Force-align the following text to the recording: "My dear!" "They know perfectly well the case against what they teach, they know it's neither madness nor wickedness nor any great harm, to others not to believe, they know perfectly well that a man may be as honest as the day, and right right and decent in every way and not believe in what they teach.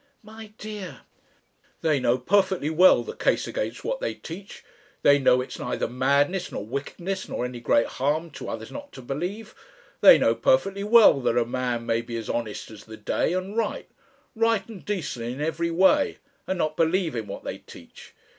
"My 0.23 0.51
dear!" 0.57 1.01
"They 1.81 1.99
know 1.99 2.17
perfectly 2.17 2.71
well 2.71 3.03
the 3.03 3.15
case 3.15 3.45
against 3.45 3.85
what 3.85 3.99
they 3.99 4.15
teach, 4.15 4.63
they 5.03 5.19
know 5.19 5.41
it's 5.41 5.59
neither 5.59 5.87
madness 5.87 6.51
nor 6.51 6.65
wickedness 6.65 7.29
nor 7.29 7.45
any 7.45 7.59
great 7.59 7.85
harm, 7.85 8.31
to 8.31 8.49
others 8.49 8.71
not 8.71 8.91
to 8.93 9.03
believe, 9.03 9.53
they 9.99 10.17
know 10.17 10.33
perfectly 10.33 10.83
well 10.83 11.21
that 11.21 11.37
a 11.37 11.45
man 11.45 11.85
may 11.85 12.01
be 12.01 12.17
as 12.17 12.29
honest 12.29 12.71
as 12.71 12.85
the 12.85 12.97
day, 12.97 13.33
and 13.33 13.55
right 13.55 13.89
right 14.35 14.67
and 14.67 14.85
decent 14.85 15.23
in 15.25 15.39
every 15.39 15.69
way 15.69 16.17
and 16.47 16.57
not 16.57 16.75
believe 16.75 17.15
in 17.15 17.27
what 17.27 17.43
they 17.43 17.59
teach. 17.59 18.15